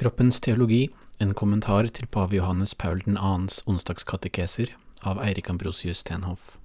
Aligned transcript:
Kroppens 0.00 0.40
teologi, 0.40 0.88
en 1.18 1.34
kommentar 1.34 1.84
til 1.92 2.06
pave 2.06 2.36
Johannes 2.36 2.72
Paul 2.74 3.02
2.s 3.04 3.58
onsdagskatekeser 3.68 4.70
av 5.04 5.20
Eirik 5.20 5.50
Ambrosius 5.52 6.00
Stenhoff. 6.00 6.56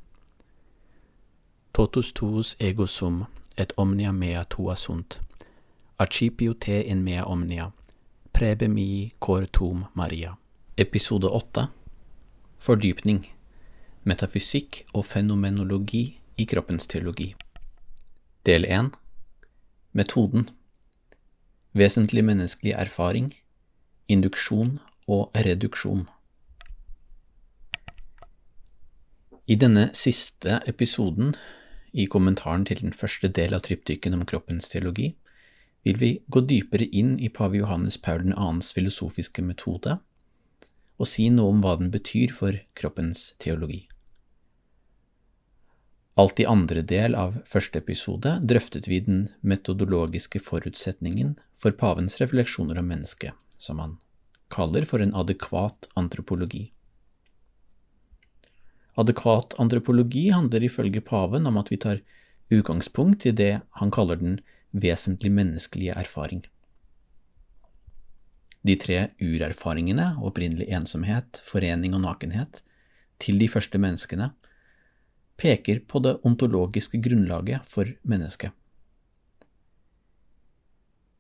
Totus 1.74 2.13
tuus 2.13 2.56
ego 2.60 2.88
sum, 2.88 3.26
et 3.58 3.74
omnia 3.76 4.13
mea 4.16 4.46
tua 4.46 4.76
sunt, 4.76 5.20
archipio 6.00 6.54
te 6.54 6.79
in 6.88 7.04
mea 7.04 7.26
omnia, 7.28 7.71
prebe 8.32 8.71
mi 8.71 9.12
cor 9.19 9.46
tum 9.52 9.86
Maria. 9.94 10.38
Episode 10.78 11.28
8 11.28 11.67
Fordypning. 12.58 13.26
Metafysikk 14.04 14.86
og 14.94 15.06
fenomenologi 15.06 16.22
i 16.38 16.45
kroppens 16.45 16.88
teologi. 16.88 17.34
Del 18.45 18.63
1 18.63 18.94
Metoden 19.91 20.49
Vesentlig 21.76 22.23
menneskelig 22.23 22.71
erfaring, 22.80 23.34
induksjon 24.08 24.77
og 25.12 25.36
reduksjon. 25.36 26.05
I 29.45 29.58
denne 29.59 29.90
siste 29.94 30.62
episoden, 30.66 31.36
i 31.94 32.08
kommentaren 32.12 32.66
til 32.66 32.80
den 32.81 32.95
første 32.95 33.27
del 33.27 33.53
av 33.53 33.66
triptyken 33.67 34.16
om 34.16 34.23
kroppens 34.26 34.72
teologi, 34.72 35.12
vil 35.86 36.00
vi 36.02 36.12
gå 36.31 36.41
dypere 36.48 36.88
inn 36.90 37.17
i 37.20 37.30
pave 37.30 37.59
Johannes 37.59 38.00
Paul 38.02 38.26
2.s 38.31 38.72
filosofiske 38.73 39.44
metode 39.45 40.00
og 40.95 41.09
si 41.12 41.28
noe 41.30 41.52
om 41.52 41.62
hva 41.64 41.76
den 41.80 41.92
betyr 41.92 42.31
for 42.34 42.55
kroppens 42.80 43.34
teologi. 43.44 43.84
Alt 46.16 46.40
i 46.40 46.46
andre 46.48 46.80
del 46.82 47.16
av 47.20 47.42
første 47.44 47.82
episode 47.82 48.38
drøftet 48.48 48.88
vi 48.88 49.02
den 49.04 49.26
metodologiske 49.44 50.40
forutsetningen 50.40 51.34
for 51.52 51.76
pavens 51.76 52.22
refleksjoner 52.22 52.80
om 52.80 52.88
mennesket, 52.88 53.36
som 53.60 53.82
han 53.84 53.98
kaller 54.54 54.88
for 54.88 55.04
en 55.04 55.12
adekvat 55.12 55.90
antropologi. 56.00 56.70
Adekvat 58.95 59.58
antropologi 59.59 60.30
handler 60.31 60.64
ifølge 60.64 61.04
paven 61.04 61.52
om 61.52 61.59
at 61.59 61.72
vi 61.73 61.81
tar 61.84 62.00
utgangspunkt 62.54 63.28
i 63.28 63.36
det 63.36 63.59
han 63.82 63.92
kaller 63.92 64.22
den 64.22 64.39
vesentlig 64.72 65.34
menneskelige 65.36 65.98
erfaring. 66.00 66.45
De 68.66 68.78
tre 68.80 69.09
urerfaringene, 69.20 70.14
opprinnelig 70.23 70.72
ensomhet, 70.73 71.44
forening 71.44 71.94
og 71.94 72.06
nakenhet, 72.08 72.64
til 73.20 73.38
de 73.39 73.52
første 73.52 73.78
menneskene, 73.78 74.32
peker 75.38 75.81
på 75.88 76.02
det 76.03 76.17
ontologiske 76.28 77.00
grunnlaget 77.03 77.66
for 77.67 77.89
mennesket. 78.08 78.52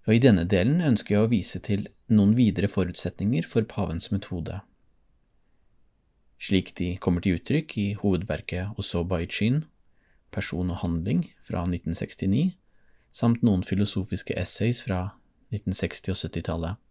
Og 0.05 0.15
I 0.15 0.21
denne 0.21 0.45
delen 0.45 0.83
ønsker 0.85 1.15
jeg 1.15 1.25
å 1.25 1.31
vise 1.31 1.59
til 1.65 1.87
noen 2.13 2.35
videre 2.37 2.69
forutsetninger 2.69 3.47
for 3.49 3.65
pavens 3.65 4.11
metode, 4.13 4.61
slik 6.37 6.75
de 6.77 6.93
kommer 7.01 7.23
til 7.25 7.39
uttrykk 7.39 7.77
i 7.81 7.87
hovedverket 8.01 8.77
Osobaichin, 8.81 9.63
Person 10.35 10.69
og 10.73 10.81
handling 10.81 11.21
fra 11.39 11.61
1969, 11.63 12.57
samt 13.15 13.43
noen 13.45 13.63
filosofiske 13.63 14.35
essays 14.35 14.81
fra 14.83 15.15
1960- 15.55 16.11
og 16.11 16.17
70-tallet. 16.19 16.81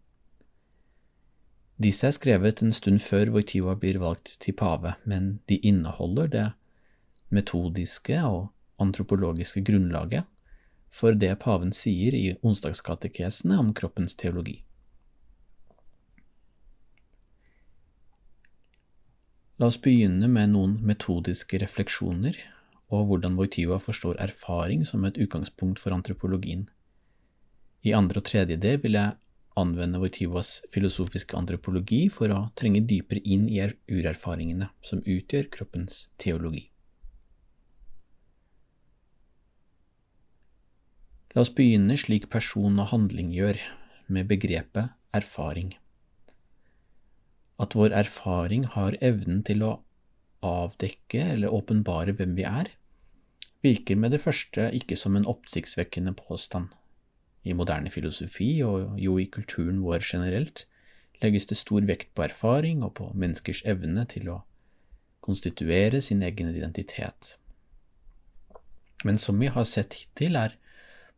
Disse 1.85 2.07
er 2.07 2.15
skrevet 2.15 2.63
en 2.63 2.73
stund 2.73 3.03
før 3.03 3.29
Voitiva 3.35 3.75
blir 3.77 3.99
valgt 4.01 4.37
til 4.41 4.55
pave, 4.57 4.95
men 5.05 5.35
de 5.51 5.59
inneholder 5.61 6.31
det 6.31 6.45
metodiske 7.35 8.21
og 8.25 8.47
antropologiske 8.81 9.63
grunnlaget 9.67 10.25
for 10.95 11.17
det 11.19 11.33
paven 11.43 11.73
sier 11.75 12.15
i 12.15 12.27
onsdagskatekesene 12.45 13.57
om 13.59 13.73
kroppens 13.75 14.15
teologi. 14.19 14.61
La 19.59 19.69
oss 19.71 19.79
begynne 19.79 20.27
med 20.31 20.51
noen 20.51 20.75
metodiske 20.83 21.59
refleksjoner 21.63 22.39
og 22.95 23.07
hvordan 23.09 23.37
Wojtyła 23.39 23.79
forstår 23.79 24.19
erfaring 24.19 24.83
som 24.87 25.05
et 25.07 25.17
utgangspunkt 25.17 25.79
for 25.79 25.95
antropologien. 25.95 26.67
I 27.87 27.95
andre 27.95 28.19
og 28.19 28.27
tredje 28.27 28.57
del 28.59 28.81
vil 28.83 28.97
jeg 28.99 29.15
anvende 29.55 30.01
Wojtyłas 30.03 30.61
filosofiske 30.73 31.37
antropologi 31.39 32.05
for 32.11 32.31
å 32.35 32.41
trenge 32.59 32.83
dypere 32.83 33.23
inn 33.23 33.47
i 33.47 33.61
urerfaringene 33.63 34.69
som 34.83 35.03
utgjør 35.03 35.49
kroppens 35.55 36.07
teologi. 36.19 36.67
La 41.35 41.43
oss 41.43 41.51
begynne 41.51 41.97
slik 41.99 42.29
person 42.31 42.77
og 42.79 42.93
handling 42.93 43.33
gjør, 43.35 43.59
med 44.07 44.29
begrepet 44.29 44.93
erfaring. 45.17 45.73
At 47.59 47.75
vår 47.75 47.91
erfaring 47.97 48.63
har 48.71 48.95
evnen 49.03 49.41
til 49.43 49.65
å 49.65 49.73
avdekke 50.45 51.25
eller 51.33 51.51
åpenbare 51.51 52.15
hvem 52.15 52.37
vi 52.39 52.47
er, 52.47 52.71
virker 53.65 53.99
med 53.99 54.15
det 54.15 54.21
første 54.23 54.69
ikke 54.79 54.95
som 54.95 55.17
en 55.19 55.27
oppsiktsvekkende 55.27 56.15
påstand. 56.15 56.69
I 57.43 57.53
moderne 57.57 57.91
filosofi, 57.91 58.63
og 58.63 58.95
jo 59.01 59.19
i 59.19 59.27
kulturen 59.27 59.83
vår 59.83 60.05
generelt, 60.07 60.65
legges 61.21 61.51
det 61.51 61.59
stor 61.59 61.83
vekt 61.89 62.13
på 62.15 62.25
erfaring 62.29 62.83
og 62.85 62.95
på 62.99 63.11
menneskers 63.13 63.65
evne 63.67 64.05
til 64.07 64.31
å 64.31 64.43
konstituere 65.25 65.99
sin 66.01 66.23
egen 66.23 66.53
identitet. 66.53 67.35
Men 69.03 69.19
som 69.19 69.39
vi 69.41 69.51
har 69.51 69.67
sett 69.67 69.97
hittil, 69.99 70.39
er 70.39 70.55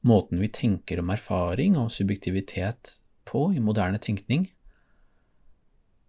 måten 0.07 0.41
vi 0.41 0.49
tenker 0.53 1.01
om 1.01 1.11
erfaring 1.13 1.77
og 1.79 1.91
subjektivitet 1.93 2.97
på 3.27 3.49
i 3.53 3.63
moderne 3.63 3.99
tenkning, 4.01 4.47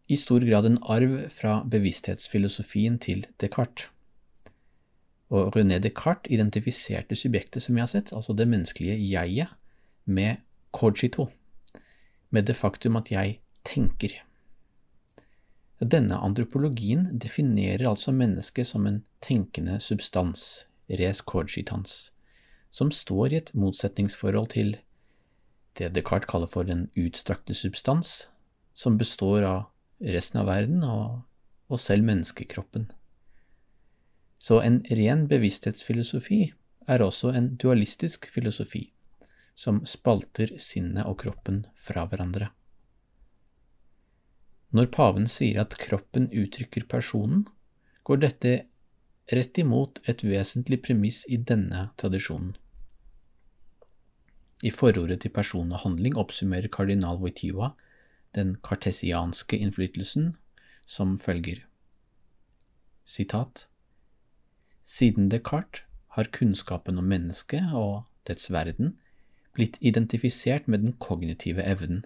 i 0.08 0.16
stor 0.16 0.40
grad 0.40 0.64
en 0.64 0.78
arv 0.88 1.16
fra 1.34 1.58
bevissthetsfilosofien 1.68 2.96
til 3.02 3.26
Descartes. 3.40 3.90
Og 5.28 5.52
René 5.52 5.76
Descartes 5.84 6.32
identifiserte 6.32 7.16
subjektet, 7.18 7.60
som 7.62 7.76
vi 7.76 7.82
har 7.84 7.90
sett, 7.90 8.14
altså 8.16 8.32
det 8.32 8.48
menneskelige 8.48 8.96
jeget, 9.10 9.52
med 10.08 10.40
cogito, 10.72 11.28
med 12.30 12.48
det 12.48 12.56
faktum 12.56 12.96
at 12.96 13.12
jeg 13.12 13.36
tenker. 13.68 14.14
Denne 15.78 16.16
antropologien 16.24 17.10
definerer 17.20 17.90
altså 17.90 18.12
mennesket 18.12 18.66
som 18.66 18.86
en 18.88 19.02
tenkende 19.20 19.76
substans, 19.84 20.64
res 20.88 21.20
cogitans, 21.20 22.08
som 22.70 22.90
står 22.92 23.32
i 23.32 23.40
et 23.40 23.54
motsetningsforhold 23.56 24.52
til 24.54 24.76
det 25.78 25.92
Descartes 25.94 26.28
kaller 26.30 26.50
for 26.50 26.66
den 26.66 26.88
utstrakte 26.98 27.54
substans, 27.54 28.28
som 28.74 28.98
består 28.98 29.46
av 29.46 29.60
resten 30.02 30.40
av 30.42 30.48
verden 30.50 30.84
og, 30.86 31.22
og 31.70 31.80
selv 31.82 32.06
menneskekroppen. 32.08 32.88
Så 34.38 34.60
en 34.62 34.80
ren 34.94 35.26
bevissthetsfilosofi 35.30 36.40
er 36.88 37.02
også 37.04 37.32
en 37.34 37.52
dualistisk 37.60 38.28
filosofi, 38.32 38.88
som 39.58 39.82
spalter 39.86 40.54
sinnet 40.62 41.06
og 41.06 41.18
kroppen 41.24 41.64
fra 41.76 42.06
hverandre. 42.08 42.52
Når 44.74 44.90
paven 44.92 45.26
sier 45.30 45.62
at 45.62 45.76
kroppen 45.80 46.28
uttrykker 46.28 46.86
personen, 46.90 47.46
går 48.04 48.22
dette 48.24 48.52
rett 49.32 49.58
imot 49.58 50.00
et 50.08 50.24
vesentlig 50.24 50.80
premiss 50.86 51.24
i 51.28 51.36
denne 51.36 51.88
tradisjonen. 52.00 52.54
I 54.62 54.70
forordet 54.74 55.20
til 55.22 55.30
person 55.30 55.70
og 55.70 55.84
handling 55.84 56.16
oppsummerer 56.18 56.70
kardinal 56.72 57.20
Wojtyła 57.22 57.74
den 58.34 58.56
kartesianske 58.62 59.56
innflytelsen 59.56 60.32
som 60.86 61.16
følger. 61.18 61.62
Sitat 63.04 63.68
Siden 64.82 65.28
Descartes 65.28 65.84
har 66.16 66.32
kunnskapen 66.32 66.98
om 66.98 67.06
mennesket 67.08 67.70
og 67.76 68.08
dets 68.26 68.50
verden 68.50 68.96
blitt 69.54 69.78
identifisert 69.80 70.66
med 70.66 70.84
den 70.84 70.94
kognitive 70.98 71.62
evnen, 71.62 72.04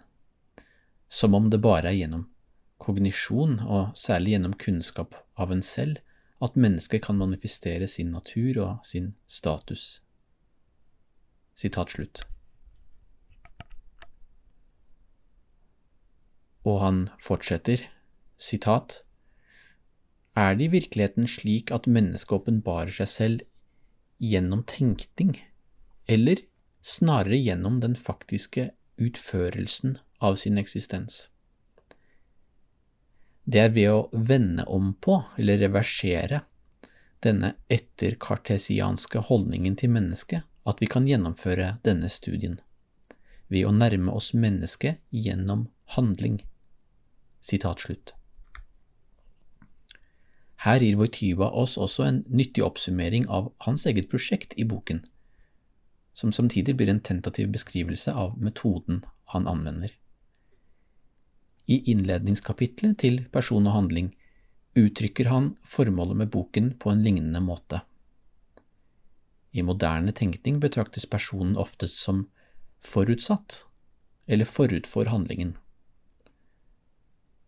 som 1.09 1.35
om 1.35 1.51
det 1.51 1.61
bare 1.63 1.91
er 1.93 1.99
gjennom 1.99 2.27
kognisjon, 2.83 3.61
og 3.61 3.97
særlig 3.99 4.35
gjennom 4.35 4.55
kunnskap 4.59 5.15
av 5.39 5.53
en 5.55 5.63
selv, 5.63 6.01
at 6.43 6.59
mennesket 6.59 7.05
kan 7.05 7.19
manifestere 7.19 7.87
sin 7.87 8.11
natur 8.11 8.59
og 8.65 8.87
sin 8.87 9.13
status. 9.31 10.03
Sitat 11.55 11.95
slutt. 11.95 12.25
Og 16.67 16.79
han 16.83 17.09
fortsetter, 17.23 17.87
sitat, 18.39 19.03
Er 20.35 20.55
det 20.57 20.65
i 20.65 20.73
virkeligheten 20.73 21.27
slik 21.29 21.71
at 21.71 21.87
mennesket 21.87 22.39
åpenbarer 22.39 22.95
seg 23.03 23.09
selv 23.09 23.43
gjennom 24.23 24.63
tenkning, 24.65 25.35
eller 26.09 26.41
snarere 26.81 27.37
gjennom 27.37 27.83
den 27.83 27.95
faktiske 27.99 28.71
utførelsen 28.97 29.99
av 30.21 30.39
sin 30.41 30.57
eksistens? 30.59 31.29
Det 33.45 33.59
er 33.59 33.73
ved 33.75 33.91
å 33.91 34.09
vende 34.13 34.65
om 34.71 34.93
på, 34.95 35.19
eller 35.39 35.59
reversere, 35.59 36.45
denne 37.23 37.55
etterkartesianske 37.71 39.23
holdningen 39.29 39.77
til 39.79 39.93
mennesket 39.95 40.47
at 40.67 40.83
vi 40.83 40.89
kan 40.91 41.07
gjennomføre 41.07 41.77
denne 41.87 42.11
studien, 42.11 42.59
ved 43.51 43.67
å 43.67 43.75
nærme 43.75 44.15
oss 44.15 44.33
mennesket 44.35 45.03
gjennom 45.11 45.69
handling. 45.97 46.41
Sitat 47.43 47.83
slutt. 47.83 48.15
Her 50.63 50.79
gir 50.79 50.95
Voityva 51.01 51.49
oss 51.59 51.75
også 51.75 52.07
en 52.07 52.21
nyttig 52.31 52.63
oppsummering 52.63 53.27
av 53.27 53.51
hans 53.67 53.87
eget 53.91 54.07
prosjekt 54.11 54.55
i 54.55 54.67
boken, 54.69 55.03
som 56.15 56.31
samtidig 56.31 56.77
blir 56.79 56.93
en 56.93 57.03
tentativ 57.03 57.51
beskrivelse 57.51 58.15
av 58.15 58.39
metoden 58.39 59.03
han 59.35 59.49
anvender. 59.51 59.91
I 61.71 61.79
innledningskapitlet 61.93 62.99
til 63.03 63.23
Person 63.33 63.67
og 63.69 63.77
handling 63.77 64.11
uttrykker 64.79 65.29
han 65.31 65.53
formålet 65.69 66.19
med 66.23 66.31
boken 66.33 66.73
på 66.81 66.91
en 66.91 67.03
lignende 67.05 67.43
måte. 67.45 67.83
I 69.53 69.63
moderne 69.63 70.15
tenkning 70.17 70.61
betraktes 70.63 71.07
personen 71.07 71.59
oftest 71.61 72.01
som 72.01 72.25
forutsatt, 72.83 73.67
eller 74.27 74.49
forut 74.49 74.89
for 74.89 75.11
handlingen. 75.13 75.57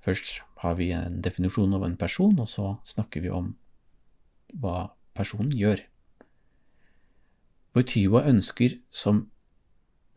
Først 0.04 0.42
har 0.60 0.76
vi 0.76 0.90
en 0.92 1.22
definisjon 1.24 1.72
av 1.74 1.86
en 1.86 1.96
person, 1.96 2.36
og 2.38 2.48
så 2.48 2.74
snakker 2.84 3.24
vi 3.24 3.32
om 3.32 3.54
hva 4.60 4.90
personen 5.16 5.54
gjør. 5.56 5.80
Wojtyva 7.74 8.26
ønsker 8.28 8.76
som 8.92 9.24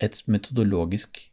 et 0.03 0.19
metodologisk 0.27 1.23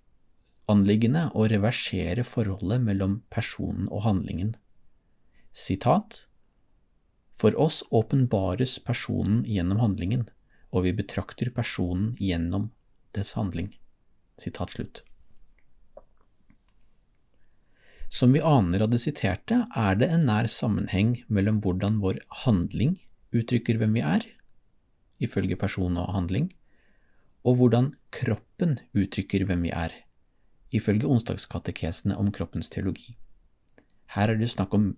anliggende 0.70 1.28
å 1.37 1.46
reversere 1.50 2.25
forholdet 2.26 2.84
mellom 2.84 3.19
personen 3.32 3.88
og 3.90 4.05
handlingen. 4.06 4.55
Sitat 5.52 6.26
For 7.34 7.56
oss 7.58 7.82
åpenbares 7.90 8.78
personen 8.78 9.43
gjennom 9.44 9.81
handlingen, 9.82 10.28
og 10.70 10.87
vi 10.87 10.93
betrakter 10.94 11.50
personen 11.55 12.14
gjennom 12.22 12.70
dets 13.14 13.34
handling. 13.38 13.72
Sitat 14.38 14.75
slutt. 14.75 15.02
Som 18.14 18.34
vi 18.34 18.43
aner 18.43 18.84
av 18.84 18.93
det 18.93 19.00
siterte, 19.02 19.64
er 19.75 19.99
det 19.99 20.06
en 20.14 20.26
nær 20.28 20.46
sammenheng 20.50 21.16
mellom 21.26 21.58
hvordan 21.64 21.99
vår 22.02 22.20
handling 22.44 23.00
uttrykker 23.34 23.81
hvem 23.81 23.96
vi 23.99 24.05
er, 24.06 24.26
ifølge 25.19 25.58
person 25.58 25.99
og 25.99 26.12
handling, 26.14 26.46
og 27.43 27.58
hvordan 27.58 27.90
kroppen 28.14 28.78
uttrykker 28.94 29.46
hvem 29.49 29.66
vi 29.66 29.72
er, 29.75 29.94
ifølge 30.75 31.09
onsdagskatekesene 31.11 32.17
om 32.19 32.32
kroppens 32.35 32.71
teologi. 32.73 33.15
Her 34.15 34.31
er 34.31 34.38
det 34.38 34.50
snakk 34.53 34.75
om 34.76 34.91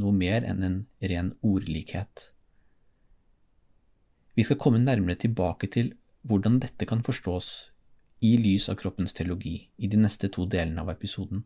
noe 0.00 0.14
mer 0.14 0.46
enn 0.48 0.62
en 0.66 0.78
ren 1.02 1.34
ordlikhet. 1.44 2.30
Vi 4.34 4.42
skal 4.46 4.58
komme 4.58 4.82
nærmere 4.82 5.18
tilbake 5.26 5.68
til 5.70 5.92
hvordan 6.26 6.58
dette 6.62 6.88
kan 6.90 7.04
forstås 7.06 7.50
i 8.24 8.34
lys 8.40 8.70
av 8.72 8.78
kroppens 8.80 9.14
teologi 9.14 9.56
i 9.76 9.90
de 9.90 10.00
neste 10.00 10.30
to 10.32 10.46
delene 10.50 10.82
av 10.82 10.90
episoden. 10.94 11.44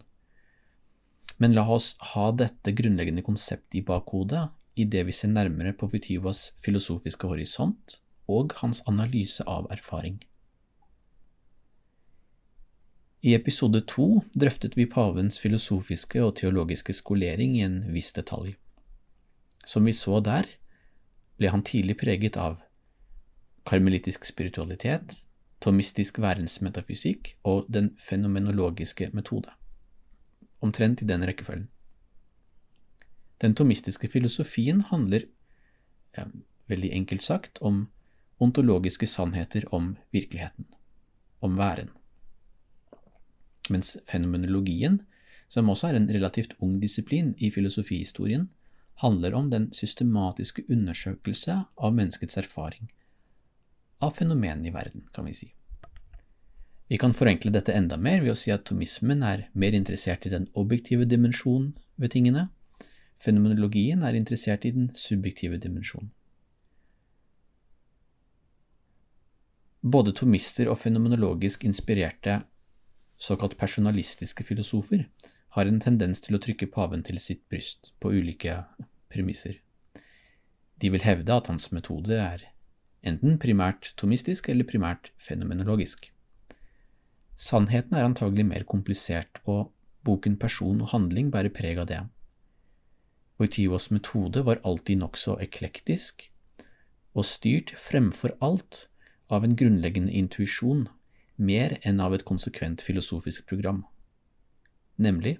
Men 1.38 1.54
la 1.54 1.66
oss 1.70 1.92
ha 2.12 2.30
dette 2.34 2.74
grunnleggende 2.78 3.24
konseptet 3.26 3.80
i 3.80 3.84
bakhodet 3.86 4.48
idet 4.78 5.04
vi 5.08 5.14
ser 5.14 5.32
nærmere 5.34 5.74
på 5.74 5.90
Futivas 5.90 6.52
filosofiske 6.62 7.30
horisont 7.30 7.98
og 8.30 8.54
hans 8.62 8.84
analyse 8.90 9.44
av 9.46 9.68
erfaring. 9.74 10.18
I 13.20 13.34
episode 13.34 13.80
to 13.90 14.20
drøftet 14.38 14.76
vi 14.78 14.86
pavens 14.86 15.40
filosofiske 15.42 16.20
og 16.22 16.36
teologiske 16.38 16.94
skolering 16.94 17.56
i 17.58 17.64
en 17.66 17.80
viss 17.90 18.12
detalj. 18.14 18.52
Som 19.66 19.88
vi 19.88 19.92
så 19.92 20.20
der, 20.22 20.46
ble 21.38 21.50
han 21.50 21.64
tidlig 21.66 21.96
preget 21.98 22.38
av 22.38 22.60
karmelittisk 23.66 24.24
spiritualitet, 24.24 25.24
tomistisk 25.58 26.20
værensmetafysikk 26.22 27.34
og 27.42 27.66
den 27.66 27.90
fenomenologiske 27.98 29.10
metode. 29.12 29.50
Omtrent 30.62 31.02
i 31.02 31.10
den 31.10 31.26
rekkefølgen. 31.26 31.68
Den 33.42 33.54
tomistiske 33.54 34.08
filosofien 34.10 34.80
handler, 34.90 35.26
ja, 36.16 36.24
veldig 36.70 36.90
enkelt 36.94 37.22
sagt, 37.22 37.58
om 37.62 37.88
ontologiske 38.38 39.06
sannheter 39.06 39.66
om 39.74 39.96
virkeligheten, 40.14 40.66
om 41.42 41.58
væren. 41.58 41.90
Mens 43.68 43.96
fenomenologien, 44.08 45.02
som 45.48 45.68
også 45.68 45.90
er 45.90 45.98
en 45.98 46.08
relativt 46.12 46.54
ung 46.64 46.78
disiplin 46.80 47.34
i 47.38 47.50
filosofihistorien, 47.50 48.48
handler 49.02 49.34
om 49.34 49.50
den 49.50 49.68
systematiske 49.72 50.64
undersøkelse 50.68 51.60
av 51.76 51.94
menneskets 51.94 52.38
erfaring, 52.40 52.90
av 54.02 54.16
fenomenene 54.16 54.68
i 54.70 54.74
verden, 54.74 55.06
kan 55.14 55.28
vi 55.28 55.36
si. 55.36 55.52
Vi 56.88 56.98
kan 56.98 57.12
forenkle 57.12 57.52
dette 57.52 57.74
enda 57.76 57.98
mer 58.00 58.22
ved 58.24 58.32
å 58.32 58.38
si 58.38 58.50
at 58.50 58.64
tomismen 58.66 59.22
er 59.22 59.48
mer 59.52 59.76
interessert 59.76 60.26
i 60.26 60.32
den 60.32 60.48
objektive 60.56 61.06
dimensjonen 61.06 61.74
ved 62.00 62.14
tingene, 62.14 62.48
fenomenologien 63.18 64.02
er 64.06 64.16
interessert 64.16 64.64
i 64.64 64.72
den 64.74 64.88
subjektive 64.96 65.58
dimensjonen. 65.60 66.10
Både 69.82 70.12
tomister 70.16 70.70
og 70.72 70.80
fenomenologisk 70.80 71.64
inspirerte 71.68 72.40
såkalt 73.18 73.58
personalistiske 73.58 74.44
filosofer 74.46 75.08
har 75.56 75.66
en 75.66 75.80
tendens 75.82 76.22
til 76.24 76.36
å 76.38 76.42
trykke 76.42 76.70
paven 76.70 77.02
til 77.02 77.18
sitt 77.22 77.42
bryst 77.50 77.92
på 78.00 78.12
ulike 78.14 78.60
premisser. 79.10 79.58
De 80.78 80.92
vil 80.94 81.02
hevde 81.02 81.34
at 81.34 81.50
hans 81.50 81.70
metode 81.74 82.14
er 82.14 82.44
enten 83.06 83.38
primært 83.42 83.92
tomistisk 83.98 84.48
eller 84.52 84.68
primært 84.68 85.10
fenomenologisk. 85.18 86.10
Sannheten 87.38 87.94
er 87.94 88.06
antagelig 88.06 88.46
mer 88.46 88.64
komplisert, 88.66 89.38
og 89.46 89.72
boken 90.06 90.36
Person 90.38 90.80
og 90.82 90.90
handling 90.92 91.30
bærer 91.34 91.54
preg 91.54 91.78
av 91.78 91.86
det. 91.90 92.00
Wojtyvos 93.38 93.90
metode 93.94 94.42
var 94.46 94.58
alltid 94.66 94.98
nokså 95.02 95.36
eklektisk, 95.42 96.26
og 97.14 97.26
styrt 97.26 97.74
fremfor 97.78 98.34
alt 98.42 98.88
av 99.30 99.46
en 99.46 99.54
grunnleggende 99.58 100.14
intuisjon, 100.14 100.88
mer 101.38 101.78
enn 101.86 102.02
av 102.02 102.14
et 102.14 102.26
konsekvent 102.26 102.82
filosofisk 102.84 103.46
program, 103.48 103.84
nemlig 104.98 105.38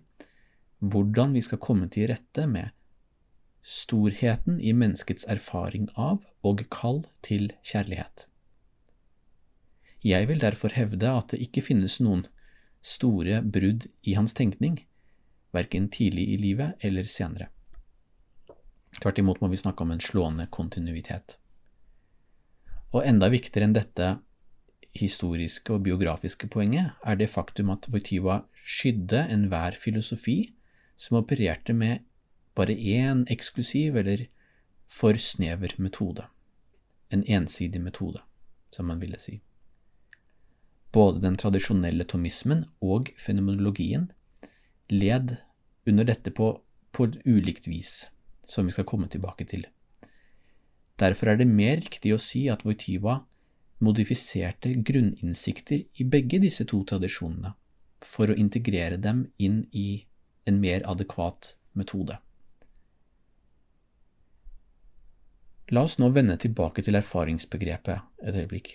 hvordan 0.78 1.34
vi 1.34 1.42
skal 1.42 1.60
komme 1.62 1.88
til 1.90 2.08
rette 2.12 2.46
med 2.46 2.70
storheten 3.66 4.60
i 4.62 4.72
menneskets 4.72 5.26
erfaring 5.28 5.88
av 5.98 6.22
og 6.46 6.62
kall 6.72 7.02
til 7.26 7.50
kjærlighet. 7.66 8.26
Jeg 10.06 10.28
vil 10.30 10.38
derfor 10.40 10.72
hevde 10.78 11.10
at 11.10 11.32
det 11.32 11.42
ikke 11.42 11.64
finnes 11.66 11.98
noen 12.00 12.24
store 12.80 13.42
brudd 13.42 13.88
i 14.06 14.14
hans 14.14 14.36
tenkning, 14.38 14.78
verken 15.52 15.88
tidlig 15.90 16.28
i 16.30 16.38
livet 16.38 16.78
eller 16.86 17.08
senere. 17.10 17.50
Tvert 18.98 19.18
imot 19.18 19.42
må 19.42 19.50
vi 19.50 19.58
snakke 19.58 19.84
om 19.84 19.92
en 19.92 20.02
slående 20.02 20.46
kontinuitet. 20.54 21.36
Og 22.94 23.04
enda 23.04 23.28
viktigere 23.28 23.68
enn 23.68 23.76
dette 23.76 24.14
historiske 25.00 25.72
og 25.74 25.84
biografiske 25.86 26.48
poenget 26.50 26.94
er 27.06 27.18
det 27.18 27.30
faktum 27.30 27.70
at 27.74 27.88
Voitiva 27.92 28.42
skydde 28.62 29.24
enhver 29.32 29.76
filosofi 29.78 30.52
som 30.98 31.20
opererte 31.22 31.72
med 31.72 32.04
bare 32.58 32.74
én 32.74 33.24
eksklusiv 33.30 33.96
eller 33.96 34.26
for 34.88 35.16
snever 35.16 35.74
metode. 35.78 36.26
En 37.10 37.24
ensidig 37.24 37.80
metode, 37.80 38.20
som 38.72 38.88
man 38.90 39.00
ville 39.00 39.18
si. 39.18 39.38
Både 40.92 41.20
den 41.22 41.36
tradisjonelle 41.36 42.04
tomismen 42.04 42.64
og 42.80 43.12
fenomenologien 43.16 44.10
led 44.90 45.36
under 45.86 46.04
dette 46.04 46.32
på, 46.32 46.52
på 46.92 47.10
ulikt 47.24 47.68
vis, 47.68 48.08
som 48.46 48.66
vi 48.66 48.74
skal 48.74 48.88
komme 48.88 49.08
tilbake 49.08 49.44
til. 49.44 49.66
Derfor 50.98 51.30
er 51.30 51.38
det 51.38 51.46
mer 51.48 51.78
riktig 51.78 52.14
å 52.14 52.20
si 52.20 52.48
at 52.50 52.64
Wojtyva 52.66 53.20
modifiserte 53.84 54.74
grunninnsikter 54.82 55.84
i 56.02 56.04
begge 56.04 56.40
disse 56.42 56.66
to 56.66 56.82
tradisjonene 56.88 57.54
for 58.04 58.30
å 58.30 58.38
integrere 58.38 58.98
dem 59.02 59.26
inn 59.38 59.62
i 59.72 59.88
en 60.48 60.58
mer 60.62 60.84
adekvat 60.88 61.54
metode. 61.78 62.18
La 65.70 65.84
oss 65.84 65.98
nå 66.00 66.08
vende 66.16 66.38
tilbake 66.40 66.82
til 66.84 66.96
erfaringsbegrepet 66.96 68.24
et 68.24 68.36
øyeblikk. 68.40 68.70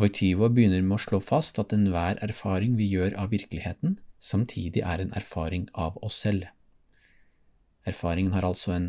Voitivo 0.00 0.48
begynner 0.50 0.82
med 0.82 0.96
å 0.96 1.04
slå 1.04 1.20
fast 1.22 1.60
at 1.62 1.74
enhver 1.76 2.18
erfaring 2.24 2.74
vi 2.78 2.88
gjør 2.90 3.14
av 3.20 3.30
virkeligheten, 3.30 3.98
samtidig 4.18 4.82
er 4.82 5.04
en 5.04 5.12
erfaring 5.14 5.68
av 5.78 6.00
oss 6.02 6.16
selv. 6.24 6.48
Erfaringen 7.86 8.32
har 8.34 8.46
altså 8.48 8.74
en 8.74 8.88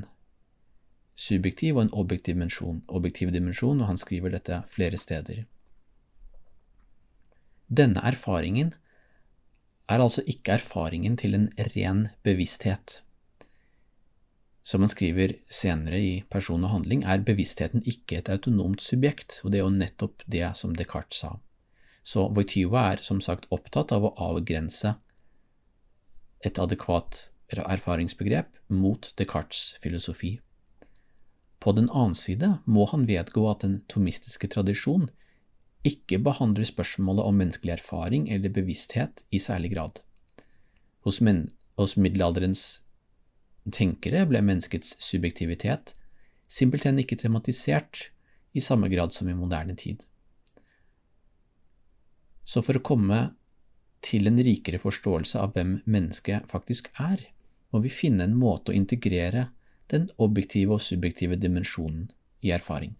subjektiv 1.15 1.77
og 1.77 1.85
en 1.85 1.93
objektiv 1.93 2.35
dimensjon, 2.35 2.81
objektiv 2.87 3.31
dimensjon, 3.33 3.81
og 3.81 3.89
han 3.91 3.99
skriver 4.01 4.33
dette 4.33 4.61
flere 4.69 4.97
steder. 4.97 5.43
Denne 7.69 8.01
erfaringen 8.05 8.73
er 9.89 10.01
altså 10.01 10.23
ikke 10.29 10.57
erfaringen 10.57 11.17
til 11.19 11.35
en 11.37 11.49
ren 11.75 12.07
bevissthet. 12.23 13.01
Som 14.63 14.85
han 14.85 14.91
skriver 14.91 15.35
senere 15.51 15.99
i 15.99 16.11
Person 16.31 16.63
og 16.63 16.71
handling, 16.71 17.03
er 17.03 17.25
bevisstheten 17.25 17.83
ikke 17.83 18.21
et 18.21 18.29
autonomt 18.31 18.81
subjekt, 18.81 19.41
og 19.43 19.51
det 19.51 19.59
er 19.59 19.65
jo 19.65 19.73
nettopp 19.75 20.23
det 20.25 20.45
som 20.55 20.75
Descartes 20.75 21.25
sa. 21.25 21.33
Så 22.03 22.29
Voitiva 22.35 22.87
er 22.93 23.03
som 23.03 23.19
sagt 23.23 23.49
opptatt 23.51 23.91
av 23.95 24.07
å 24.07 24.13
avgrense 24.31 24.95
et 26.43 26.59
adekvat 26.59 27.29
erfaringsbegrep 27.53 28.55
mot 28.71 29.11
Descartes' 29.19 29.75
filosofi. 29.83 30.37
På 31.63 31.71
den 31.71 31.87
annen 31.95 32.15
side 32.19 32.57
må 32.67 32.83
han 32.91 33.05
vedgå 33.07 33.45
at 33.47 33.63
den 33.63 33.77
tomistiske 33.87 34.49
tradisjon 34.51 35.07
ikke 35.87 36.19
behandler 36.23 36.67
spørsmålet 36.67 37.23
om 37.23 37.37
menneskelig 37.39 37.77
erfaring 37.77 38.25
eller 38.31 38.51
bevissthet 38.51 39.23
i 39.31 39.39
særlig 39.39 39.71
grad. 39.71 40.01
Hos, 41.07 41.21
men, 41.23 41.45
hos 41.79 41.95
middelalderens 41.95 42.81
tenkere 43.71 44.25
ble 44.27 44.41
menneskets 44.43 44.97
subjektivitet 45.03 45.95
simpelthen 46.51 46.99
ikke 46.99 47.19
tematisert 47.19 48.09
i 48.51 48.63
samme 48.63 48.91
grad 48.91 49.15
som 49.15 49.31
i 49.31 49.37
moderne 49.37 49.75
tid. 49.79 50.03
Så 52.43 52.59
for 52.59 52.75
å 52.75 52.83
komme 52.83 53.23
til 54.03 54.27
en 54.27 54.39
rikere 54.43 54.83
forståelse 54.83 55.39
av 55.39 55.55
hvem 55.55 55.77
mennesket 55.87 56.51
faktisk 56.51 56.91
er, 56.99 57.23
må 57.71 57.79
vi 57.83 57.91
finne 57.91 58.27
en 58.27 58.35
måte 58.35 58.71
å 58.71 58.75
integrere 58.75 59.47
den 59.93 60.09
objektive 60.17 60.75
og 60.77 60.81
subjektive 60.81 61.37
dimensjonen 61.39 62.09
i 62.41 62.51
erfaring. 62.51 62.95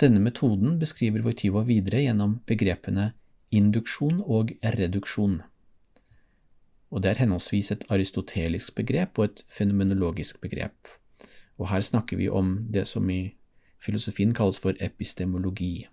Denne 0.00 0.20
metoden 0.24 0.78
beskriver 0.80 1.24
Voitiva 1.24 1.64
videre 1.68 2.04
gjennom 2.06 2.38
begrepene 2.48 3.10
induksjon 3.52 4.22
og 4.24 4.54
reduksjon. 4.76 5.40
Og 6.90 7.02
det 7.02 7.10
er 7.10 7.20
henholdsvis 7.22 7.70
et 7.74 7.84
aristotelisk 7.92 8.74
begrep 8.78 9.18
og 9.18 9.28
et 9.28 9.44
fenomenologisk 9.50 10.40
begrep. 10.40 10.88
Og 11.58 11.68
her 11.68 11.84
snakker 11.84 12.16
vi 12.16 12.28
om 12.28 12.54
det 12.72 12.86
som 12.88 13.10
i 13.12 13.34
filosofien 13.84 14.32
kalles 14.34 14.58
for 14.58 14.76
epistemologi, 14.80 15.86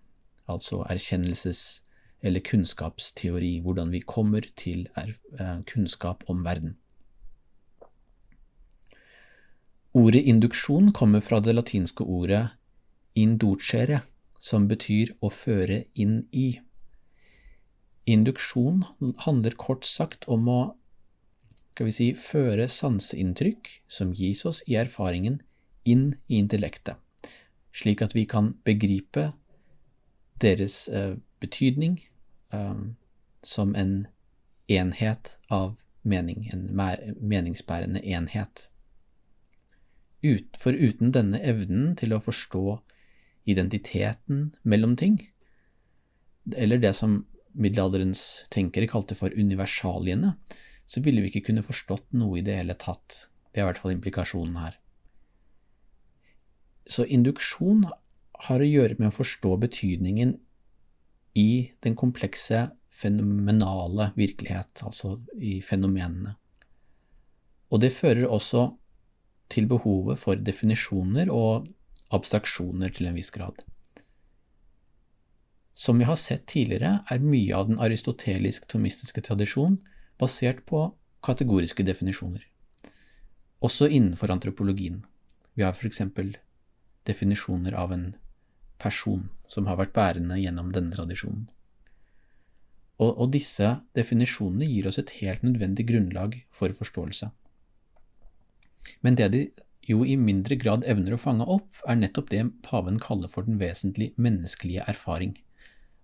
altså 0.48 0.84
erkjennelses- 0.88 1.82
eller 2.22 2.42
kunnskapsteori, 2.42 3.60
hvordan 3.60 3.92
vi 3.92 4.00
kommer 4.00 4.42
til 4.56 4.88
eh, 4.98 5.60
kunnskap 5.74 6.24
om 6.28 6.46
verden. 6.46 6.78
Ordet 9.98 10.28
induksjon 10.30 10.92
kommer 10.94 11.24
fra 11.26 11.40
det 11.42 11.56
latinske 11.58 12.06
ordet 12.06 12.44
inducere, 13.18 14.04
som 14.40 14.68
betyr 14.70 15.16
å 15.26 15.32
føre 15.34 15.88
inn 15.98 16.20
i. 16.32 16.60
Induksjon 18.06 18.84
handler 19.26 19.58
kort 19.58 19.88
sagt 19.90 20.28
om 20.30 20.46
å 20.54 20.60
skal 21.78 21.90
vi 21.90 21.94
si, 21.94 22.06
føre 22.18 22.66
sanseinntrykk 22.74 23.68
som 23.88 24.14
gis 24.18 24.40
oss 24.50 24.64
i 24.66 24.80
erfaringen, 24.82 25.36
inn 25.86 26.16
i 26.26 26.40
intellektet, 26.42 26.98
slik 27.70 28.02
at 28.02 28.16
vi 28.18 28.24
kan 28.26 28.56
begripe 28.66 29.28
deres 30.42 30.88
eh, 30.90 31.14
betydning 31.38 32.00
eh, 32.50 32.80
som 33.46 33.76
en 33.78 33.94
enhet 34.74 35.36
av 35.54 35.76
mening, 36.02 36.50
en 36.50 36.66
meningsbærende 37.22 38.02
enhet. 38.02 38.72
Ut, 40.26 40.58
for 40.58 40.74
uten 40.74 41.12
denne 41.14 41.40
evnen 41.46 41.94
til 42.00 42.16
å 42.16 42.22
forstå 42.24 42.80
identiteten 43.48 44.52
mellom 44.64 44.96
ting, 45.00 45.20
eller 46.56 46.82
det 46.82 46.94
som 46.98 47.20
middelalderens 47.58 48.48
tenkere 48.54 48.90
kalte 48.90 49.18
for 49.18 49.34
universaliene, 49.34 50.36
så 50.88 51.04
ville 51.04 51.22
vi 51.22 51.32
ikke 51.32 51.50
kunne 51.50 51.66
forstått 51.66 52.14
noe 52.18 52.40
i 52.40 52.46
det 52.46 52.58
hele 52.60 52.76
tatt. 52.80 53.28
Det 53.52 53.60
er 53.60 53.66
i 53.66 53.70
hvert 53.70 53.82
fall 53.82 53.96
implikasjonen 53.96 54.60
her. 54.62 54.78
Så 56.88 57.04
induksjon 57.04 57.84
har 58.48 58.64
å 58.64 58.68
gjøre 58.68 58.96
med 59.00 59.10
å 59.10 59.16
forstå 59.16 59.56
betydningen 59.66 60.38
i 61.38 61.74
den 61.84 61.98
komplekse, 62.00 62.70
fenomenale 62.98 64.12
virkelighet, 64.18 64.82
altså 64.88 65.20
i 65.38 65.60
fenomenene. 65.62 66.38
Og 67.70 67.84
det 67.84 67.92
fører 67.94 68.30
også 68.32 68.70
til 69.50 69.68
behovet 69.70 70.20
for 70.20 70.40
definisjoner 70.40 71.32
og 71.34 71.68
abstraksjoner 72.14 72.94
til 72.94 73.10
en 73.10 73.18
viss 73.18 73.32
grad. 73.36 73.64
Som 75.78 76.00
vi 76.02 76.08
har 76.10 76.18
sett 76.18 76.48
tidligere, 76.50 77.04
er 77.06 77.22
mye 77.22 77.54
av 77.54 77.68
den 77.70 77.78
aristotelisk-tomistiske 77.78 79.22
tradisjon 79.28 79.78
basert 80.18 80.64
på 80.66 80.88
kategoriske 81.26 81.86
definisjoner, 81.86 82.42
også 83.62 83.90
innenfor 83.90 84.32
antropologien. 84.34 85.04
Vi 85.54 85.66
har 85.66 85.78
eksempel 85.86 86.36
definisjoner 87.06 87.74
av 87.74 87.94
en 87.94 88.08
person 88.82 89.30
som 89.48 89.68
har 89.70 89.78
vært 89.80 89.96
bærende 89.96 90.38
gjennom 90.40 90.72
denne 90.74 90.94
tradisjonen. 90.94 91.48
Og, 92.98 93.12
og 93.14 93.32
disse 93.34 93.76
definisjonene 93.98 94.66
gir 94.66 94.90
oss 94.90 94.98
et 95.02 95.14
helt 95.22 95.44
nødvendig 95.46 95.86
grunnlag 95.90 96.40
for 96.54 96.74
forståelse. 96.74 97.30
Men 99.02 99.18
det 99.20 99.32
de 99.34 99.42
jo 99.88 100.04
i 100.04 100.18
mindre 100.20 100.58
grad 100.60 100.86
evner 100.90 101.16
å 101.16 101.22
fange 101.22 101.48
opp, 101.48 101.70
er 101.88 102.00
nettopp 102.00 102.32
det 102.34 102.44
paven 102.66 103.00
kaller 103.00 103.32
for 103.32 103.48
den 103.48 103.60
vesentlig 103.62 104.12
menneskelige 104.20 104.84
erfaring. 104.88 105.38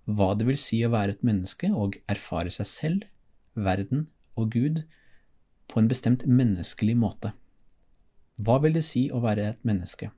Hva 0.08 0.34
det 0.36 0.48
vil 0.48 0.60
si 0.60 0.82
å 0.84 0.92
være 0.94 1.16
et 1.16 1.24
menneske 1.24 1.70
og 1.72 2.00
erfare 2.12 2.52
seg 2.52 2.70
selv, 2.70 3.08
verden 3.54 4.08
og 4.40 4.52
Gud 4.56 4.84
på 5.72 5.80
en 5.80 5.90
bestemt 5.92 6.25
menneskelig 6.28 6.96
måte. 7.00 7.34
Hva 8.44 8.58
vil 8.63 8.75
det 8.75 8.86
si 8.88 9.08
å 9.13 9.22
være 9.24 9.52
et 9.54 9.68
menneske? 9.68 10.10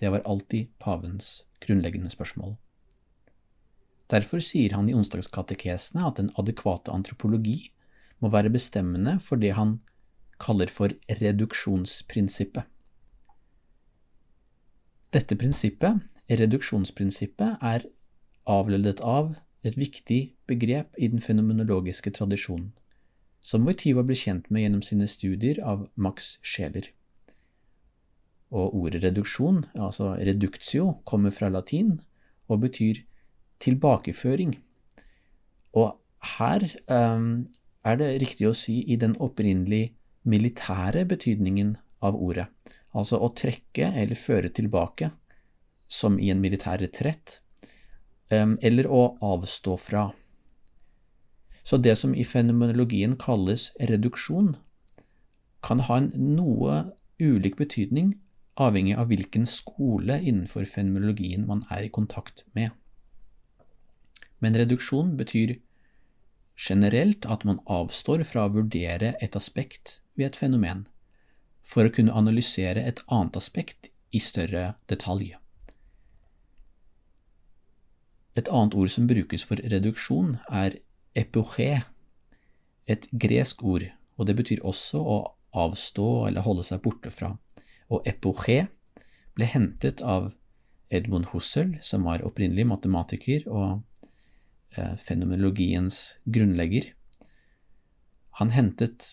Det 0.00 0.10
var 0.10 0.24
alltid 0.24 0.72
pavens 0.82 1.44
grunnleggende 1.62 2.10
spørsmål. 2.12 2.56
Derfor 4.10 4.42
sier 4.42 4.74
han 4.74 4.88
i 4.90 4.96
onsdagskatekesene 4.96 6.02
at 6.08 6.18
den 6.18 6.32
adekvate 6.40 6.90
antropologi 6.90 7.70
må 8.20 8.32
være 8.32 8.50
bestemmende 8.52 9.18
for 9.22 9.40
det 9.40 9.52
han 9.56 9.78
kaller 10.40 10.70
for 10.72 10.94
reduksjonsprinsippet. 11.20 12.66
Dette 15.10 15.36
prinsippet, 15.36 16.02
reduksjonsprinsippet, 16.30 17.58
er 17.60 17.86
avledet 18.46 19.00
av 19.02 19.34
et 19.66 19.76
viktig 19.76 20.20
begrep 20.48 20.94
i 20.98 21.08
den 21.10 21.20
fenomenologiske 21.20 22.12
tradisjonen, 22.16 22.70
som 23.40 23.66
Voityva 23.66 24.04
ble 24.06 24.16
kjent 24.16 24.48
med 24.50 24.64
gjennom 24.64 24.84
sine 24.86 25.08
studier 25.10 25.60
av 25.66 25.88
Max 25.96 26.36
Scheler. 26.46 26.86
Og 28.50 28.74
ordet 28.74 29.04
reduksjon, 29.04 29.64
altså 29.74 30.14
reductio, 30.18 31.00
kommer 31.04 31.34
fra 31.34 31.50
latin 31.50 31.98
og 32.50 32.64
betyr 32.64 33.02
tilbakeføring. 33.62 34.56
Og 35.78 35.94
her 36.38 36.66
um, 36.90 37.46
er 37.86 38.00
det 38.00 38.10
riktig 38.22 38.48
å 38.48 38.56
si 38.56 38.80
i 38.90 38.98
den 39.00 39.14
opprinnelige 39.22 39.94
militære 40.28 41.06
betydningen 41.08 41.76
av 42.04 42.16
ordet, 42.16 42.46
altså 42.96 43.20
å 43.20 43.32
trekke 43.36 43.92
eller 43.96 44.18
føre 44.18 44.50
tilbake, 44.52 45.10
som 45.90 46.18
i 46.18 46.30
en 46.30 46.40
militær 46.42 46.80
retrett, 46.82 47.40
um, 48.30 48.56
eller 48.62 48.86
å 48.86 49.16
avstå 49.24 49.76
fra. 49.80 50.10
Så 51.62 51.76
det 51.76 51.96
som 51.98 52.14
i 52.14 52.24
fenomenologien 52.24 53.16
kalles 53.20 53.70
reduksjon, 53.80 54.54
kan 55.60 55.82
ha 55.88 55.98
en 56.00 56.12
noe 56.16 56.82
ulik 57.20 57.58
betydning 57.60 58.14
avhengig 58.60 58.96
av 58.98 59.10
hvilken 59.10 59.46
skole 59.48 60.18
innenfor 60.20 60.66
fenomenologien 60.68 61.46
man 61.48 61.62
er 61.72 61.86
i 61.86 61.92
kontakt 61.92 62.44
med. 62.56 62.70
Men 64.40 64.56
reduksjon 64.56 65.16
betyr 65.20 65.58
generelt 66.68 67.26
at 67.26 67.44
man 67.48 67.60
avstår 67.66 68.24
fra 68.28 68.46
å 68.46 68.54
vurdere 68.54 69.14
et 69.24 69.36
aspekt 69.38 70.00
ved 70.18 70.30
et 70.30 70.40
fenomen, 70.40 70.84
for 71.64 71.86
å 71.86 71.92
kunne 71.94 72.16
analysere 72.16 72.82
et 72.84 73.02
annet 73.08 73.38
aspekt 73.40 73.90
i 74.12 74.20
større 74.20 74.74
detalj. 74.90 75.34
Et 78.38 78.48
annet 78.48 78.76
ord 78.78 78.92
som 78.92 79.08
brukes 79.10 79.44
for 79.46 79.60
reduksjon, 79.72 80.36
er 80.50 80.78
epoché, 81.18 81.82
et 82.86 83.08
gresk 83.12 83.64
ord, 83.64 83.88
og 84.16 84.28
det 84.28 84.36
betyr 84.38 84.64
også 84.66 85.00
å 85.00 85.20
avstå 85.56 86.08
eller 86.28 86.46
holde 86.46 86.62
seg 86.66 86.82
borte 86.84 87.10
fra 87.14 87.34
og 87.90 88.06
epoché 88.08 88.64
ble 89.36 89.48
hentet 89.50 90.02
av 90.02 90.30
Edmund 90.90 91.30
Husserl, 91.30 91.76
som 91.82 92.06
var 92.06 92.24
opprinnelig 92.26 92.66
matematiker 92.70 93.46
og 93.50 93.82
fenomenologiens 95.00 96.20
grunnlegger. 96.24 96.92
Han 98.40 98.52
hentet 98.54 99.06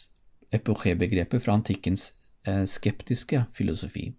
epoché-begrepet 0.53 1.43
fra 1.43 1.57
antikkens 1.57 2.11
eh, 2.47 2.63
skeptiske 2.63 3.43
filosofi. 3.51 4.11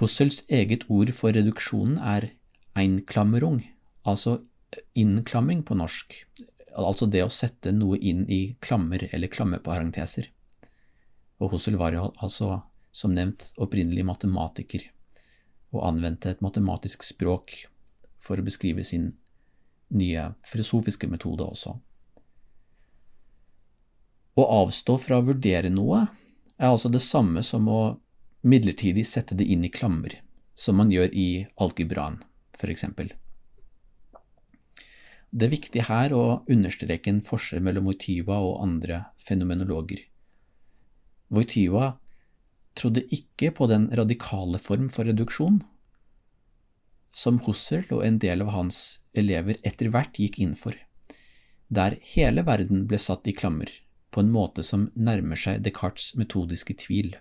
Husserls 0.00 0.42
eget 0.48 0.88
ord 0.90 1.12
for 1.14 1.36
reduksjonen 1.36 1.98
er 2.00 2.32
einklammerung, 2.78 3.60
altså 4.08 4.40
innklamming 4.96 5.60
på 5.68 5.76
norsk, 5.76 6.16
altså 6.72 7.06
det 7.06 7.26
å 7.26 7.32
sette 7.32 7.74
noe 7.76 7.98
inn 8.00 8.24
i 8.32 8.56
klammer 8.64 9.04
eller 9.12 9.30
klammeparenteser 9.30 10.30
og 11.42 11.56
Hussel 11.56 11.76
var 11.80 11.96
jo 11.96 12.08
altså, 12.22 12.60
som 12.94 13.14
nevnt, 13.16 13.50
opprinnelig 13.62 14.04
matematiker, 14.06 14.86
og 15.74 15.86
anvendte 15.88 16.30
et 16.30 16.42
matematisk 16.44 17.04
språk 17.06 17.64
for 18.22 18.38
å 18.38 18.46
beskrive 18.46 18.84
sin 18.86 19.10
nye 19.92 20.28
filosofiske 20.48 21.08
metode 21.10 21.44
også. 21.44 21.74
Å 24.32 24.44
avstå 24.62 24.96
fra 25.00 25.18
å 25.20 25.26
vurdere 25.26 25.72
noe 25.72 26.06
er 26.56 26.70
altså 26.70 26.88
det 26.92 27.02
samme 27.04 27.42
som 27.44 27.66
å 27.68 27.80
midlertidig 28.48 29.04
sette 29.06 29.36
det 29.38 29.46
inn 29.52 29.66
i 29.66 29.72
klammer, 29.72 30.14
som 30.54 30.78
man 30.80 30.92
gjør 30.92 31.12
i 31.12 31.44
algebraen, 31.60 32.22
for 32.56 32.72
eksempel. 32.72 33.12
Det 35.32 35.46
er 35.46 35.54
viktig 35.54 35.84
her 35.88 36.12
å 36.12 36.24
understreke 36.52 37.08
en 37.08 37.22
forskjell 37.24 37.62
mellom 37.64 37.86
Voitiva 37.88 38.36
og 38.44 38.58
andre 38.64 39.04
fenomenologer. 39.20 40.02
Voitiva 41.32 41.94
trodde 42.76 43.04
ikke 43.12 43.52
på 43.56 43.68
den 43.70 43.86
radikale 43.96 44.60
form 44.60 44.90
for 44.92 45.08
reduksjon, 45.08 45.62
som 47.12 47.38
Husserl 47.44 47.92
og 47.92 48.06
en 48.06 48.18
del 48.18 48.42
av 48.44 48.52
hans 48.56 48.78
elever 49.12 49.58
etter 49.68 49.92
hvert 49.92 50.18
gikk 50.18 50.40
inn 50.42 50.54
for, 50.58 50.76
der 51.68 51.98
hele 52.14 52.44
verden 52.48 52.86
ble 52.88 52.98
satt 53.00 53.28
i 53.28 53.36
klammer, 53.36 53.68
på 54.12 54.20
en 54.20 54.32
måte 54.32 54.64
som 54.64 54.90
nærmer 54.94 55.38
seg 55.40 55.62
Descartes' 55.64 56.16
metodiske 56.20 56.76
tvil. 56.82 57.14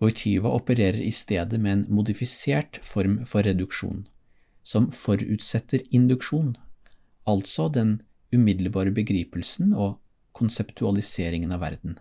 Voityva 0.00 0.50
opererer 0.56 1.00
i 1.00 1.12
stedet 1.14 1.60
med 1.60 1.72
en 1.72 1.84
modifisert 1.94 2.80
form 2.82 3.20
for 3.28 3.46
reduksjon, 3.46 4.06
som 4.64 4.88
forutsetter 4.94 5.84
induksjon, 5.90 6.56
altså 7.28 7.68
den 7.72 8.00
umiddelbare 8.32 8.92
begripelsen 8.94 9.74
og 9.76 9.98
konseptualiseringen 10.36 11.52
av 11.52 11.62
verden. 11.62 11.98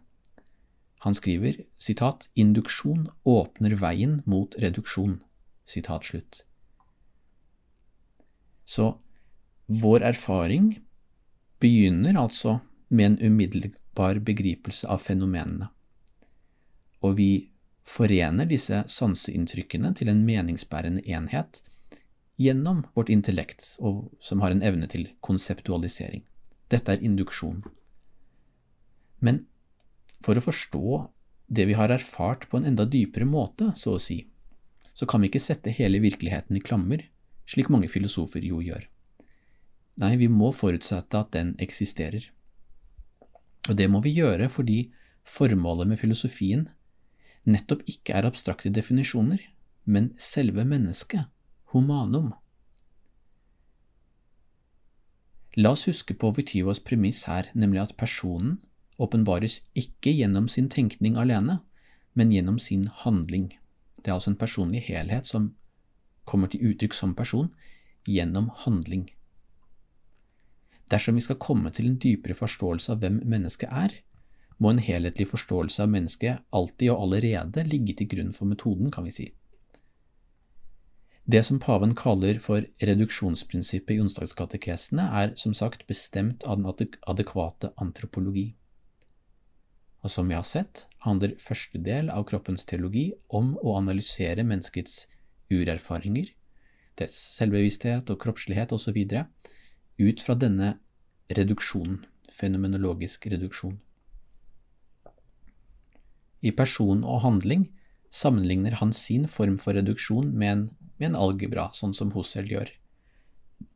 Han 1.01 1.17
skriver 1.17 1.63
sitat, 1.81 2.29
induksjon 2.37 3.07
åpner 3.25 3.75
veien 3.77 4.19
mot 4.29 4.55
reduksjon. 4.61 5.19
Sitat 5.71 6.07
slutt. 6.09 6.41
Så 8.67 8.93
vår 9.71 10.03
erfaring 10.11 10.73
begynner 11.63 12.19
altså 12.19 12.59
med 12.89 13.05
en 13.05 13.31
umiddelbar 13.31 14.19
begripelse 14.27 14.87
av 14.91 14.99
fenomenene, 15.03 15.69
og 17.01 17.15
vi 17.19 17.31
forener 17.87 18.49
disse 18.49 18.83
sanseinntrykkene 18.91 19.93
til 19.97 20.11
en 20.11 20.25
meningsbærende 20.27 21.03
enhet 21.07 21.61
gjennom 22.41 22.83
vårt 22.95 23.09
intellekt, 23.13 23.63
som 24.19 24.41
har 24.43 24.53
en 24.53 24.63
evne 24.65 24.89
til 24.91 25.07
konseptualisering. 25.23 26.23
Dette 26.71 26.95
er 26.95 27.03
induksjon. 27.05 27.63
Men 29.19 29.45
for 30.23 30.37
å 30.37 30.43
forstå 30.43 31.01
det 31.51 31.67
vi 31.69 31.75
har 31.77 31.93
erfart 31.93 32.47
på 32.49 32.59
en 32.59 32.69
enda 32.71 32.85
dypere 32.87 33.27
måte, 33.27 33.71
så 33.75 33.97
å 33.97 34.01
si, 34.01 34.23
så 34.93 35.07
kan 35.07 35.21
vi 35.21 35.29
ikke 35.31 35.43
sette 35.43 35.73
hele 35.75 36.01
virkeligheten 36.03 36.57
i 36.57 36.63
klammer, 36.63 37.03
slik 37.49 37.71
mange 37.73 37.89
filosofer 37.91 38.43
jo 38.45 38.61
gjør. 38.63 38.83
Nei, 40.01 40.15
vi 40.17 40.27
må 40.31 40.51
forutsette 40.55 41.19
at 41.19 41.33
den 41.35 41.55
eksisterer. 41.61 42.29
Og 43.69 43.77
det 43.77 43.89
må 43.91 44.01
vi 44.03 44.15
gjøre 44.15 44.47
fordi 44.49 44.85
formålet 45.27 45.91
med 45.91 45.99
filosofien 46.01 46.67
nettopp 47.45 47.83
ikke 47.89 48.15
er 48.17 48.27
abstrakte 48.29 48.71
definisjoner, 48.73 49.41
men 49.85 50.11
selve 50.17 50.65
mennesket, 50.67 51.27
humanum. 51.73 52.31
La 55.57 55.73
oss 55.75 55.87
huske 55.89 56.15
på 56.15 56.31
Vitivas 56.37 56.79
premiss 56.79 57.25
her, 57.27 57.49
nemlig 57.53 57.81
at 57.81 57.97
personen 57.99 58.59
åpenbares 59.01 59.59
ikke 59.75 60.13
gjennom 60.13 60.47
sin 60.47 60.69
tenkning 60.71 61.17
alene, 61.19 61.59
men 62.13 62.31
gjennom 62.31 62.59
sin 62.59 62.85
handling. 63.03 63.49
Det 64.01 64.11
er 64.11 64.17
altså 64.17 64.33
en 64.33 64.41
personlig 64.41 64.81
helhet 64.87 65.27
som 65.29 65.51
kommer 66.25 66.51
til 66.51 66.71
uttrykk 66.71 66.95
som 66.97 67.15
person 67.15 67.49
gjennom 68.07 68.49
handling. 68.65 69.09
Dersom 70.91 71.15
vi 71.15 71.23
skal 71.23 71.39
komme 71.39 71.71
til 71.71 71.87
en 71.87 71.99
dypere 72.01 72.35
forståelse 72.35 72.91
av 72.91 73.03
hvem 73.03 73.21
mennesket 73.29 73.69
er, 73.71 73.93
må 74.61 74.73
en 74.73 74.81
helhetlig 74.83 75.29
forståelse 75.31 75.85
av 75.85 75.93
mennesket 75.93 76.41
alltid 76.53 76.91
og 76.93 77.05
allerede 77.05 77.63
ligge 77.65 77.95
til 77.97 78.09
grunn 78.11 78.33
for 78.35 78.49
metoden, 78.49 78.91
kan 78.93 79.07
vi 79.07 79.13
si. 79.15 79.27
Det 81.31 81.43
som 81.45 81.61
paven 81.61 81.93
kaller 81.95 82.39
for 82.43 82.65
reduksjonsprinsippet 82.81 83.95
i 83.95 84.01
onsdagskatekesene, 84.03 85.05
er 85.21 85.35
som 85.39 85.53
sagt 85.57 85.85
bestemt 85.87 86.43
av 86.43 86.59
den 86.59 86.89
adekvate 87.07 87.71
antropologi. 87.77 88.51
Og 90.01 90.09
som 90.09 90.29
vi 90.29 90.37
har 90.37 90.45
sett, 90.47 90.87
handler 91.05 91.37
første 91.41 91.81
del 91.81 92.09
av 92.09 92.25
kroppens 92.29 92.65
teologi 92.69 93.11
om 93.29 93.53
å 93.61 93.75
analysere 93.77 94.45
menneskets 94.45 95.05
urerfaringer, 95.51 96.31
dets 96.97 97.17
selvbevissthet 97.37 98.09
og 98.09 98.19
kroppslighet 98.21 98.73
osv., 98.73 98.97
ut 100.01 100.23
fra 100.25 100.35
denne 100.35 100.75
reduksjonen, 101.29 102.01
fenomenologisk 102.31 103.27
reduksjon. 103.29 103.77
I 106.41 106.51
person 106.57 107.03
og 107.05 107.21
handling 107.21 107.67
sammenligner 108.09 108.79
han 108.79 108.93
sin 108.95 109.27
form 109.29 109.59
for 109.61 109.77
reduksjon 109.77 110.31
med 110.33 110.51
en, 110.51 110.63
med 110.97 111.11
en 111.11 111.19
algebra, 111.19 111.69
sånn 111.75 111.93
som 111.93 112.13
Husserl 112.15 112.49
gjør, 112.49 112.71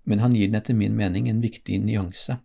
men 0.06 0.22
han 0.22 0.34
gir 0.38 0.50
den 0.50 0.58
etter 0.60 0.78
min 0.78 0.98
mening 0.98 1.30
en 1.30 1.44
viktig 1.44 1.78
nyanse. 1.84 2.40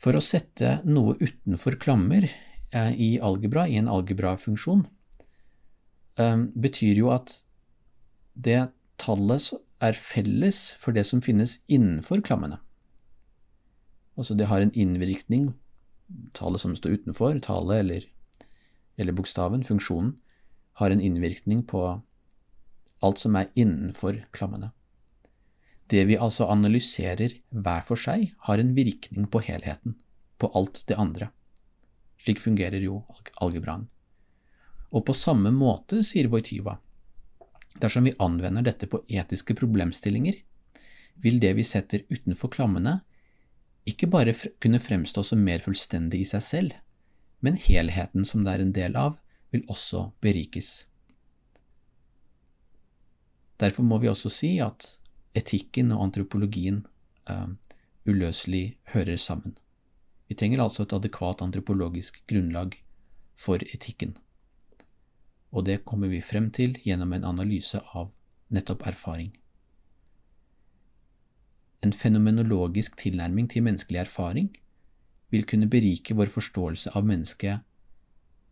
For 0.00 0.16
å 0.16 0.22
sette 0.24 0.78
noe 0.88 1.16
utenfor 1.20 1.76
klammer 1.80 2.24
eh, 2.24 2.92
i 2.96 3.10
algebra, 3.20 3.66
i 3.68 3.76
en 3.80 3.90
algebrafunksjon, 3.92 4.86
eh, 6.16 6.36
betyr 6.56 7.02
jo 7.02 7.10
at 7.12 7.42
det 8.34 8.70
tallet 9.00 9.50
er 9.84 9.96
felles 9.96 10.62
for 10.80 10.96
det 10.96 11.04
som 11.08 11.20
finnes 11.24 11.58
innenfor 11.68 12.24
klammene. 12.24 12.60
Altså 14.16 14.36
det 14.36 14.48
har 14.48 14.64
en 14.64 14.72
innvirkning, 14.76 15.52
tallet 16.36 16.60
som 16.60 16.74
står 16.76 17.00
utenfor, 17.00 17.38
tallet 17.44 17.84
eller, 17.84 18.08
eller 19.00 19.16
bokstaven, 19.16 19.64
funksjonen, 19.64 20.16
har 20.80 20.92
en 20.92 21.00
innvirkning 21.00 21.62
på 21.68 21.80
alt 23.04 23.20
som 23.20 23.36
er 23.36 23.52
innenfor 23.58 24.22
klammene. 24.36 24.72
Det 25.90 26.04
vi 26.06 26.18
altså 26.18 26.46
analyserer 26.52 27.34
hver 27.50 27.82
for 27.86 27.98
seg, 27.98 28.28
har 28.46 28.62
en 28.62 28.74
virkning 28.76 29.26
på 29.30 29.42
helheten, 29.42 29.96
på 30.38 30.50
alt 30.54 30.84
det 30.86 30.98
andre. 30.98 31.30
Slik 32.20 32.38
fungerer 32.42 32.78
jo 32.84 33.00
algebraen. 33.42 33.88
Og 34.94 35.04
på 35.06 35.14
samme 35.14 35.50
måte, 35.54 36.02
sier 36.06 36.28
Voityva, 36.30 36.76
dersom 37.82 38.06
vi 38.06 38.14
anvender 38.22 38.66
dette 38.66 38.86
på 38.90 39.02
etiske 39.08 39.54
problemstillinger, 39.58 40.38
vil 41.20 41.40
det 41.42 41.54
vi 41.58 41.66
setter 41.66 42.06
utenfor 42.10 42.52
klammene, 42.54 43.00
ikke 43.88 44.10
bare 44.10 44.34
kunne 44.62 44.82
fremstå 44.82 45.24
som 45.26 45.42
mer 45.42 45.62
fullstendig 45.64 46.22
i 46.22 46.28
seg 46.28 46.44
selv, 46.44 46.78
men 47.40 47.58
helheten 47.58 48.26
som 48.28 48.44
det 48.44 48.54
er 48.54 48.64
en 48.64 48.74
del 48.76 48.96
av, 49.00 49.18
vil 49.50 49.64
også 49.72 50.10
berikes. 50.22 50.84
Derfor 53.60 53.84
må 53.84 53.98
vi 54.00 54.08
også 54.08 54.30
si 54.32 54.54
at 54.62 54.99
etikken 55.34 55.92
og 55.94 56.02
antropologien 56.08 56.84
uh, 57.30 57.50
uløselig 58.08 58.78
hører 58.94 59.16
sammen. 59.16 59.56
Vi 60.28 60.34
trenger 60.34 60.62
altså 60.62 60.84
et 60.84 60.94
adekvat 60.94 61.42
antropologisk 61.42 62.22
grunnlag 62.30 62.76
for 63.38 63.62
etikken, 63.74 64.16
og 65.50 65.66
det 65.66 65.84
kommer 65.84 66.10
vi 66.12 66.20
frem 66.22 66.50
til 66.54 66.76
gjennom 66.84 67.12
en 67.16 67.26
analyse 67.26 67.80
av 67.94 68.12
nettopp 68.54 68.86
erfaring. 68.86 69.32
En 71.82 71.92
fenomenologisk 71.96 72.98
tilnærming 73.00 73.48
til 73.50 73.64
menneskelig 73.64 74.02
erfaring 74.04 74.50
vil 75.30 75.46
kunne 75.48 75.70
berike 75.70 76.14
vår 76.14 76.30
forståelse 76.30 76.92
av 76.94 77.06
mennesket 77.08 77.66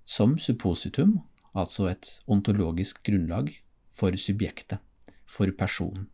som 0.09 0.39
suppositum, 0.41 1.19
altså 1.53 1.91
et 1.91 2.15
ontologisk 2.27 3.03
grunnlag 3.05 3.51
for 3.93 4.17
subjektet, 4.17 4.79
for 5.27 5.51
personen. 5.59 6.09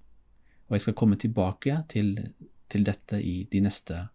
Og 0.69 0.77
jeg 0.77 0.87
skal 0.87 0.97
komme 0.99 1.17
tilbake 1.21 1.77
til, 1.89 2.15
til 2.69 2.85
dette 2.85 3.21
i 3.21 3.45
de 3.51 3.61
neste 3.65 4.07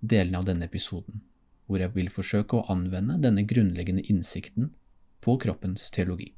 delene 0.00 0.38
av 0.38 0.46
denne 0.46 0.68
episoden, 0.68 1.22
hvor 1.66 1.82
jeg 1.82 1.94
vil 1.94 2.10
forsøke 2.12 2.58
å 2.58 2.66
anvende 2.72 3.18
denne 3.22 3.44
grunnleggende 3.48 4.04
innsikten 4.06 4.70
på 5.20 5.36
kroppens 5.42 5.90
teologi. 5.90 6.32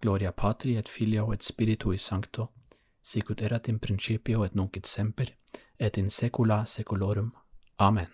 Gloria 0.00 0.32
patri 0.32 0.76
et 0.78 0.88
filio 0.88 1.32
et 1.34 1.42
spiritui 1.42 1.98
sancto, 1.98 2.48
sicut 3.02 3.42
erat 3.42 3.68
in 3.68 3.80
principio 3.82 4.44
et 4.46 4.54
nunc 4.54 4.76
et 4.78 4.86
semper, 4.86 5.34
et 5.78 5.98
in 5.98 6.10
secula 6.10 6.64
secolorum. 6.66 7.32
Amen. 7.78 8.08